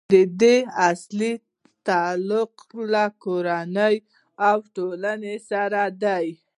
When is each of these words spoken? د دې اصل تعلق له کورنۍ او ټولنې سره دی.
د 0.09 0.13
دې 0.41 0.57
اصل 0.89 1.19
تعلق 1.87 2.53
له 2.93 3.05
کورنۍ 3.23 3.95
او 4.47 4.57
ټولنې 4.75 5.35
سره 5.49 5.81
دی. 6.03 6.27